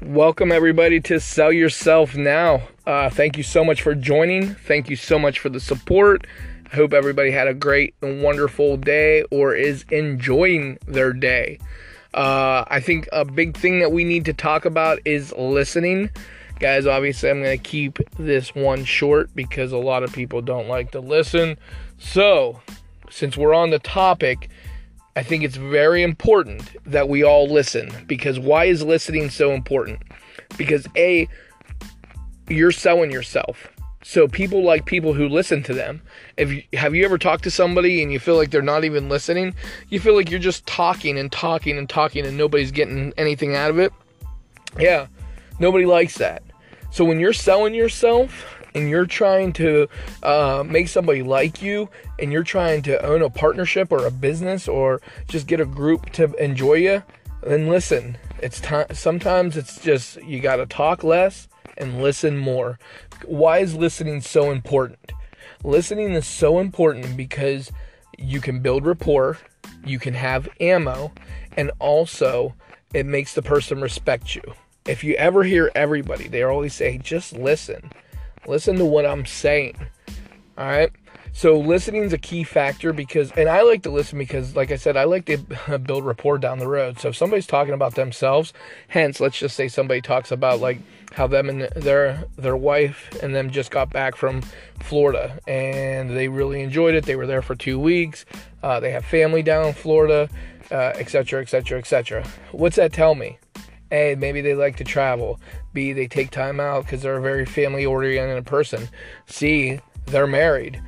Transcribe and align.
Welcome, 0.00 0.52
everybody, 0.52 1.00
to 1.00 1.18
Sell 1.18 1.50
Yourself 1.50 2.14
Now. 2.14 2.62
Uh, 2.86 3.10
thank 3.10 3.36
you 3.36 3.42
so 3.42 3.64
much 3.64 3.82
for 3.82 3.96
joining. 3.96 4.54
Thank 4.54 4.88
you 4.88 4.94
so 4.94 5.18
much 5.18 5.40
for 5.40 5.48
the 5.48 5.58
support. 5.58 6.24
I 6.72 6.76
hope 6.76 6.92
everybody 6.92 7.32
had 7.32 7.48
a 7.48 7.52
great 7.52 7.96
and 8.00 8.22
wonderful 8.22 8.76
day 8.76 9.24
or 9.32 9.56
is 9.56 9.84
enjoying 9.90 10.78
their 10.86 11.12
day. 11.12 11.58
Uh, 12.14 12.64
I 12.68 12.78
think 12.78 13.08
a 13.12 13.24
big 13.24 13.56
thing 13.56 13.80
that 13.80 13.90
we 13.90 14.04
need 14.04 14.24
to 14.26 14.32
talk 14.32 14.64
about 14.64 15.00
is 15.04 15.32
listening. 15.36 16.10
Guys, 16.60 16.86
obviously, 16.86 17.28
I'm 17.30 17.42
going 17.42 17.58
to 17.58 17.62
keep 17.62 17.98
this 18.20 18.54
one 18.54 18.84
short 18.84 19.34
because 19.34 19.72
a 19.72 19.78
lot 19.78 20.04
of 20.04 20.12
people 20.12 20.42
don't 20.42 20.68
like 20.68 20.92
to 20.92 21.00
listen. 21.00 21.58
So, 21.98 22.60
since 23.10 23.36
we're 23.36 23.52
on 23.52 23.70
the 23.70 23.80
topic, 23.80 24.48
I 25.18 25.24
think 25.24 25.42
it's 25.42 25.56
very 25.56 26.04
important 26.04 26.76
that 26.86 27.08
we 27.08 27.24
all 27.24 27.48
listen 27.48 27.90
because 28.06 28.38
why 28.38 28.66
is 28.66 28.84
listening 28.84 29.30
so 29.30 29.50
important? 29.50 30.00
Because 30.56 30.86
A, 30.94 31.26
you're 32.46 32.70
selling 32.70 33.10
yourself. 33.10 33.66
So 34.04 34.28
people 34.28 34.62
like 34.62 34.86
people 34.86 35.14
who 35.14 35.28
listen 35.28 35.64
to 35.64 35.74
them. 35.74 36.02
If 36.36 36.52
you, 36.52 36.62
have 36.74 36.94
you 36.94 37.04
ever 37.04 37.18
talked 37.18 37.42
to 37.42 37.50
somebody 37.50 38.00
and 38.00 38.12
you 38.12 38.20
feel 38.20 38.36
like 38.36 38.52
they're 38.52 38.62
not 38.62 38.84
even 38.84 39.08
listening? 39.08 39.56
You 39.88 39.98
feel 39.98 40.14
like 40.14 40.30
you're 40.30 40.38
just 40.38 40.64
talking 40.66 41.18
and 41.18 41.32
talking 41.32 41.76
and 41.76 41.90
talking 41.90 42.24
and 42.24 42.38
nobody's 42.38 42.70
getting 42.70 43.12
anything 43.16 43.56
out 43.56 43.70
of 43.70 43.80
it? 43.80 43.92
Yeah. 44.78 45.08
Nobody 45.58 45.84
likes 45.84 46.16
that. 46.18 46.44
So 46.92 47.04
when 47.04 47.18
you're 47.18 47.32
selling 47.32 47.74
yourself, 47.74 48.57
and 48.74 48.88
you're 48.88 49.06
trying 49.06 49.52
to 49.54 49.88
uh, 50.22 50.64
make 50.66 50.88
somebody 50.88 51.22
like 51.22 51.62
you 51.62 51.88
and 52.18 52.32
you're 52.32 52.42
trying 52.42 52.82
to 52.82 53.04
own 53.04 53.22
a 53.22 53.30
partnership 53.30 53.92
or 53.92 54.06
a 54.06 54.10
business 54.10 54.68
or 54.68 55.00
just 55.28 55.46
get 55.46 55.60
a 55.60 55.66
group 55.66 56.10
to 56.12 56.32
enjoy 56.42 56.74
you, 56.74 57.02
then 57.42 57.68
listen. 57.68 58.18
It's 58.40 58.60
time. 58.60 58.86
Sometimes 58.92 59.56
it's 59.56 59.80
just 59.80 60.22
you 60.22 60.40
got 60.40 60.56
to 60.56 60.66
talk 60.66 61.02
less 61.02 61.48
and 61.76 62.02
listen 62.02 62.36
more. 62.36 62.78
Why 63.24 63.58
is 63.58 63.74
listening 63.74 64.20
so 64.20 64.50
important? 64.50 65.12
Listening 65.64 66.12
is 66.12 66.26
so 66.26 66.60
important 66.60 67.16
because 67.16 67.72
you 68.16 68.40
can 68.40 68.60
build 68.60 68.86
rapport, 68.86 69.38
you 69.84 69.98
can 69.98 70.14
have 70.14 70.48
ammo, 70.60 71.12
and 71.56 71.70
also 71.78 72.54
it 72.94 73.06
makes 73.06 73.34
the 73.34 73.42
person 73.42 73.80
respect 73.80 74.34
you. 74.34 74.42
If 74.86 75.04
you 75.04 75.14
ever 75.14 75.44
hear 75.44 75.70
everybody, 75.74 76.28
they 76.28 76.42
always 76.42 76.74
say, 76.74 76.98
just 76.98 77.32
listen. 77.32 77.90
Listen 78.46 78.76
to 78.76 78.84
what 78.84 79.06
I'm 79.06 79.26
saying. 79.26 79.76
All 80.56 80.66
right. 80.66 80.90
So 81.32 81.56
listening 81.56 82.02
is 82.02 82.12
a 82.12 82.18
key 82.18 82.42
factor 82.42 82.92
because, 82.92 83.30
and 83.32 83.48
I 83.48 83.62
like 83.62 83.82
to 83.84 83.90
listen 83.90 84.18
because, 84.18 84.56
like 84.56 84.72
I 84.72 84.76
said, 84.76 84.96
I 84.96 85.04
like 85.04 85.26
to 85.26 85.78
build 85.78 86.04
rapport 86.04 86.38
down 86.38 86.58
the 86.58 86.66
road. 86.66 86.98
So 86.98 87.10
if 87.10 87.16
somebody's 87.16 87.46
talking 87.46 87.74
about 87.74 87.94
themselves, 87.94 88.52
hence, 88.88 89.20
let's 89.20 89.38
just 89.38 89.54
say 89.54 89.68
somebody 89.68 90.00
talks 90.00 90.32
about 90.32 90.60
like 90.60 90.78
how 91.12 91.26
them 91.26 91.48
and 91.48 91.62
their 91.76 92.24
their 92.36 92.56
wife 92.56 93.16
and 93.22 93.34
them 93.34 93.50
just 93.50 93.70
got 93.70 93.90
back 93.90 94.16
from 94.16 94.42
Florida 94.80 95.38
and 95.46 96.10
they 96.10 96.28
really 96.28 96.60
enjoyed 96.60 96.94
it. 96.94 97.04
They 97.04 97.16
were 97.16 97.26
there 97.26 97.42
for 97.42 97.54
two 97.54 97.78
weeks. 97.78 98.24
Uh, 98.62 98.80
they 98.80 98.90
have 98.90 99.04
family 99.04 99.42
down 99.42 99.66
in 99.66 99.74
Florida, 99.74 100.28
etc., 100.70 101.40
etc., 101.40 101.78
etc. 101.78 102.26
What's 102.52 102.76
that 102.76 102.92
tell 102.92 103.14
me? 103.14 103.38
A, 103.90 104.14
maybe 104.16 104.40
they 104.40 104.54
like 104.54 104.76
to 104.76 104.84
travel. 104.84 105.40
B, 105.72 105.92
they 105.92 106.06
take 106.06 106.30
time 106.30 106.60
out 106.60 106.84
because 106.84 107.02
they're 107.02 107.16
a 107.16 107.22
very 107.22 107.46
family 107.46 107.86
oriented 107.86 108.46
person. 108.46 108.88
C, 109.26 109.80
they're 110.06 110.26
married. 110.26 110.82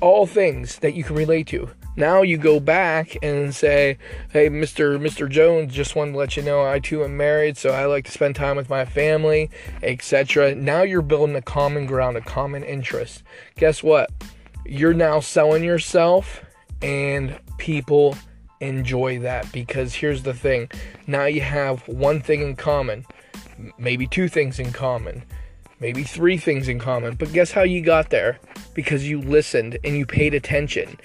All 0.00 0.26
things 0.26 0.78
that 0.78 0.94
you 0.94 1.04
can 1.04 1.16
relate 1.16 1.46
to. 1.48 1.70
Now 1.98 2.20
you 2.20 2.36
go 2.36 2.60
back 2.60 3.16
and 3.22 3.54
say, 3.54 3.96
"Hey, 4.30 4.50
Mr. 4.50 4.98
Mr. 4.98 5.28
Jones, 5.28 5.72
just 5.72 5.96
wanted 5.96 6.12
to 6.12 6.18
let 6.18 6.36
you 6.36 6.42
know 6.42 6.62
I 6.62 6.78
too 6.78 7.02
am 7.02 7.16
married, 7.16 7.56
so 7.56 7.70
I 7.70 7.86
like 7.86 8.04
to 8.04 8.10
spend 8.10 8.36
time 8.36 8.56
with 8.56 8.68
my 8.68 8.84
family, 8.84 9.50
etc." 9.82 10.54
Now 10.54 10.82
you're 10.82 11.00
building 11.00 11.36
a 11.36 11.42
common 11.42 11.86
ground, 11.86 12.18
a 12.18 12.20
common 12.20 12.62
interest. 12.64 13.22
Guess 13.56 13.82
what? 13.82 14.10
You're 14.66 14.92
now 14.92 15.20
selling 15.20 15.64
yourself 15.64 16.44
and 16.82 17.38
people 17.56 18.16
enjoy 18.60 19.18
that 19.20 19.50
because 19.52 19.94
here's 19.94 20.22
the 20.22 20.34
thing 20.34 20.70
now 21.06 21.24
you 21.24 21.40
have 21.40 21.86
one 21.88 22.20
thing 22.20 22.42
in 22.42 22.56
common, 22.56 23.06
maybe 23.78 24.06
two 24.06 24.28
things 24.28 24.58
in 24.58 24.72
common, 24.72 25.22
maybe 25.80 26.02
three 26.02 26.36
things 26.36 26.68
in 26.68 26.78
common. 26.78 27.14
But 27.14 27.32
guess 27.32 27.52
how 27.52 27.62
you 27.62 27.82
got 27.82 28.10
there? 28.10 28.38
Because 28.74 29.08
you 29.08 29.20
listened 29.20 29.78
and 29.84 29.96
you 29.96 30.06
paid 30.06 30.34
attention. 30.34 30.98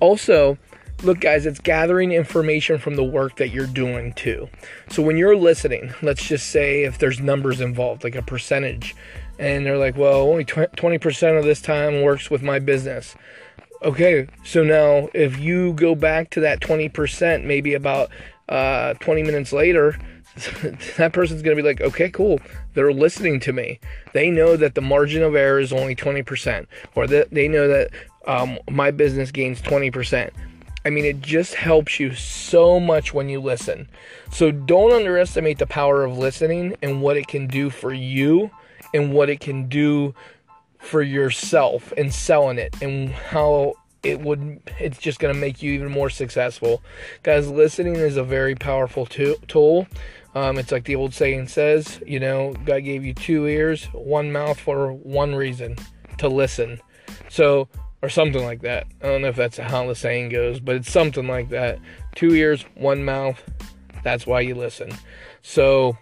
Also, 0.00 0.58
look, 1.02 1.20
guys, 1.20 1.46
it's 1.46 1.60
gathering 1.60 2.12
information 2.12 2.78
from 2.78 2.96
the 2.96 3.04
work 3.04 3.36
that 3.36 3.50
you're 3.50 3.66
doing 3.66 4.12
too. 4.14 4.48
So 4.90 5.02
when 5.02 5.16
you're 5.16 5.36
listening, 5.36 5.94
let's 6.02 6.26
just 6.26 6.50
say 6.50 6.84
if 6.84 6.98
there's 6.98 7.20
numbers 7.20 7.60
involved, 7.60 8.04
like 8.04 8.16
a 8.16 8.22
percentage, 8.22 8.94
and 9.38 9.64
they're 9.64 9.78
like, 9.78 9.96
well, 9.96 10.22
only 10.22 10.44
20% 10.44 11.38
of 11.38 11.44
this 11.44 11.60
time 11.60 12.02
works 12.02 12.30
with 12.30 12.42
my 12.42 12.58
business. 12.58 13.14
Okay, 13.82 14.26
so 14.44 14.64
now 14.64 15.08
if 15.14 15.38
you 15.38 15.72
go 15.74 15.94
back 15.94 16.30
to 16.30 16.40
that 16.40 16.60
20%, 16.60 17.44
maybe 17.44 17.74
about 17.74 18.10
uh, 18.48 18.94
20 18.94 19.22
minutes 19.22 19.52
later, 19.52 19.96
that 20.96 21.12
person's 21.12 21.42
going 21.42 21.56
to 21.56 21.62
be 21.62 21.68
like, 21.68 21.80
okay, 21.80 22.10
cool. 22.10 22.40
They're 22.74 22.92
listening 22.92 23.38
to 23.40 23.52
me. 23.52 23.78
They 24.14 24.30
know 24.30 24.56
that 24.56 24.74
the 24.74 24.80
margin 24.80 25.22
of 25.22 25.36
error 25.36 25.60
is 25.60 25.72
only 25.72 25.94
20%, 25.94 26.66
or 26.96 27.06
that 27.06 27.30
they 27.30 27.46
know 27.46 27.68
that 27.68 27.90
um, 28.26 28.58
my 28.68 28.90
business 28.90 29.30
gains 29.30 29.62
20%. 29.62 30.30
I 30.84 30.90
mean, 30.90 31.04
it 31.04 31.20
just 31.20 31.54
helps 31.54 32.00
you 32.00 32.14
so 32.14 32.80
much 32.80 33.14
when 33.14 33.28
you 33.28 33.40
listen. 33.40 33.88
So 34.32 34.50
don't 34.50 34.92
underestimate 34.92 35.58
the 35.58 35.66
power 35.66 36.04
of 36.04 36.18
listening 36.18 36.76
and 36.82 37.02
what 37.02 37.16
it 37.16 37.28
can 37.28 37.46
do 37.46 37.70
for 37.70 37.92
you 37.92 38.50
and 38.94 39.12
what 39.12 39.28
it 39.28 39.40
can 39.40 39.68
do 39.68 40.14
for 40.78 41.02
yourself 41.02 41.92
and 41.96 42.12
selling 42.12 42.58
it 42.58 42.74
and 42.80 43.10
how 43.10 43.74
it 44.02 44.20
would 44.20 44.60
it's 44.78 44.98
just 44.98 45.18
going 45.18 45.34
to 45.34 45.40
make 45.40 45.62
you 45.62 45.72
even 45.72 45.90
more 45.90 46.10
successful. 46.10 46.82
Guys 47.22 47.48
listening 47.48 47.96
is 47.96 48.16
a 48.16 48.22
very 48.22 48.54
powerful 48.54 49.06
tool. 49.06 49.86
Um, 50.34 50.58
it's 50.58 50.70
like 50.70 50.84
the 50.84 50.94
old 50.94 51.14
saying 51.14 51.48
says 51.48 52.00
you 52.06 52.20
know 52.20 52.54
god 52.64 52.80
gave 52.80 53.04
you 53.04 53.14
two 53.14 53.46
ears 53.46 53.84
one 53.86 54.30
mouth 54.30 54.58
for 54.58 54.92
one 54.92 55.34
reason 55.34 55.76
to 56.18 56.28
listen. 56.28 56.80
So 57.28 57.68
or 58.00 58.08
something 58.08 58.44
like 58.44 58.60
that. 58.62 58.86
I 59.02 59.06
don't 59.06 59.22
know 59.22 59.28
if 59.28 59.36
that's 59.36 59.58
how 59.58 59.86
the 59.86 59.94
saying 59.94 60.28
goes 60.28 60.60
but 60.60 60.76
it's 60.76 60.90
something 60.90 61.26
like 61.26 61.48
that. 61.48 61.80
Two 62.14 62.34
ears 62.34 62.64
one 62.76 63.04
mouth 63.04 63.42
that's 64.02 64.26
why 64.26 64.40
you 64.40 64.54
listen. 64.54 64.90
So 65.42 65.98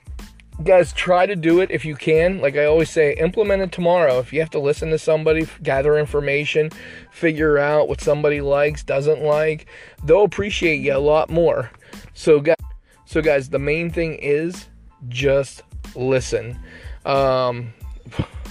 guys 0.65 0.93
try 0.93 1.27
to 1.27 1.37
do 1.37 1.61
it 1.61 1.71
if 1.71 1.85
you 1.85 1.95
can. 1.95 2.41
Like 2.41 2.57
i 2.57 2.65
always 2.65 2.91
say 2.91 3.15
implement 3.15 3.63
it 3.63 3.73
tomorrow. 3.73 4.19
If 4.19 4.33
you 4.33 4.41
have 4.41 4.51
to 4.51 4.59
listen 4.59 4.91
to 4.91 4.99
somebody 4.99 5.47
gather 5.63 5.99
information 5.99 6.71
figure 7.11 7.59
out 7.59 7.89
what 7.89 8.01
somebody 8.01 8.41
likes 8.41 8.83
doesn't 8.83 9.23
like 9.23 9.67
they'll 10.05 10.25
appreciate 10.25 10.77
you 10.77 10.95
a 10.95 10.99
lot 10.99 11.31
more. 11.31 11.71
So 12.15 12.41
guys 12.41 12.57
so 13.05 13.23
guys 13.23 13.51
the 13.51 13.59
main 13.59 13.91
thing 13.91 14.15
is 14.15 14.67
just 15.09 15.63
listen. 15.95 16.59
Um 17.05 17.73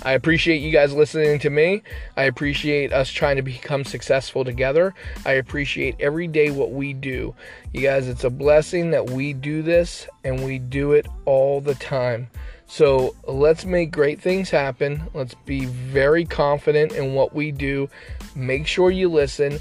I 0.05 0.13
appreciate 0.13 0.57
you 0.57 0.71
guys 0.71 0.93
listening 0.93 1.39
to 1.39 1.49
me. 1.49 1.81
I 2.15 2.23
appreciate 2.25 2.93
us 2.93 3.09
trying 3.09 3.37
to 3.37 3.41
become 3.41 3.83
successful 3.83 4.45
together. 4.45 4.93
I 5.25 5.33
appreciate 5.33 5.95
every 5.99 6.27
day 6.27 6.51
what 6.51 6.71
we 6.71 6.93
do. 6.93 7.33
You 7.73 7.81
guys, 7.81 8.07
it's 8.07 8.23
a 8.23 8.29
blessing 8.29 8.91
that 8.91 9.09
we 9.09 9.33
do 9.33 9.63
this 9.63 10.07
and 10.23 10.45
we 10.45 10.59
do 10.59 10.91
it 10.91 11.07
all 11.25 11.59
the 11.59 11.73
time. 11.73 12.29
So 12.67 13.15
let's 13.27 13.65
make 13.65 13.91
great 13.91 14.21
things 14.21 14.51
happen. 14.51 15.01
Let's 15.15 15.33
be 15.33 15.65
very 15.65 16.23
confident 16.23 16.91
in 16.91 17.15
what 17.15 17.33
we 17.33 17.51
do. 17.51 17.89
Make 18.35 18.67
sure 18.67 18.91
you 18.91 19.09
listen. 19.09 19.59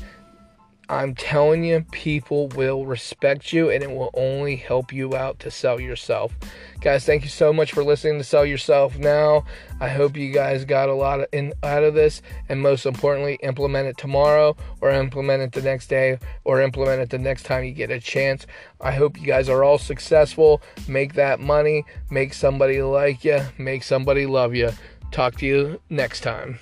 I'm 0.88 1.14
telling 1.14 1.64
you, 1.64 1.84
people 1.92 2.48
will 2.48 2.84
respect 2.84 3.52
you 3.52 3.70
and 3.70 3.82
it 3.82 3.90
will 3.90 4.10
only 4.12 4.56
help 4.56 4.92
you 4.92 5.16
out 5.16 5.38
to 5.40 5.50
sell 5.50 5.80
yourself. 5.80 6.36
Guys, 6.80 7.06
thank 7.06 7.22
you 7.22 7.30
so 7.30 7.52
much 7.52 7.72
for 7.72 7.82
listening 7.82 8.18
to 8.18 8.24
Sell 8.24 8.44
Yourself 8.44 8.98
Now. 8.98 9.44
I 9.80 9.88
hope 9.88 10.16
you 10.16 10.30
guys 10.30 10.66
got 10.66 10.90
a 10.90 10.94
lot 10.94 11.26
in, 11.32 11.54
out 11.62 11.84
of 11.84 11.94
this 11.94 12.20
and 12.50 12.60
most 12.60 12.84
importantly, 12.84 13.38
implement 13.42 13.88
it 13.88 13.96
tomorrow 13.96 14.56
or 14.82 14.90
implement 14.90 15.42
it 15.42 15.52
the 15.52 15.62
next 15.62 15.86
day 15.86 16.18
or 16.44 16.60
implement 16.60 17.00
it 17.00 17.08
the 17.08 17.18
next 17.18 17.44
time 17.44 17.64
you 17.64 17.72
get 17.72 17.90
a 17.90 17.98
chance. 17.98 18.46
I 18.80 18.92
hope 18.92 19.18
you 19.18 19.26
guys 19.26 19.48
are 19.48 19.64
all 19.64 19.78
successful. 19.78 20.60
Make 20.86 21.14
that 21.14 21.40
money, 21.40 21.86
make 22.10 22.34
somebody 22.34 22.82
like 22.82 23.24
you, 23.24 23.40
make 23.56 23.82
somebody 23.82 24.26
love 24.26 24.54
you. 24.54 24.70
Talk 25.12 25.36
to 25.38 25.46
you 25.46 25.80
next 25.88 26.20
time. 26.20 26.58